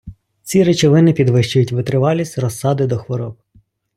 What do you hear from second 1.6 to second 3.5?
витривалість розсади до хвороб.